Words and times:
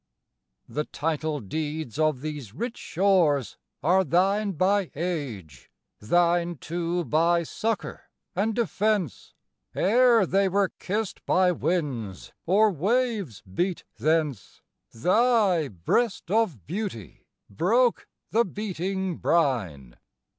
The 0.67 0.85
title 0.85 1.39
deeds 1.39 1.99
of 1.99 2.21
these 2.21 2.55
rich 2.55 2.75
shores 2.79 3.57
are 3.83 4.03
thine 4.03 4.53
By 4.53 4.89
age, 4.95 5.69
thine, 5.99 6.55
too, 6.57 7.05
by 7.05 7.43
succor 7.43 8.09
and 8.35 8.55
defence; 8.55 9.35
Ere 9.75 10.25
they 10.25 10.49
were 10.49 10.69
kissed 10.79 11.23
by 11.27 11.51
winds, 11.51 12.33
or 12.47 12.71
waves 12.71 13.43
beat 13.43 13.83
thence, 13.97 14.63
Thy 14.91 15.67
breast 15.67 16.31
of 16.31 16.65
beauty 16.65 17.27
broke 17.47 18.07
the 18.31 18.43
beating 18.43 19.17
brine. 19.17 19.97